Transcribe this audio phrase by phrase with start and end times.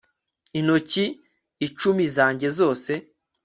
[0.59, 1.05] intoki
[1.65, 2.91] icumi zanjye zose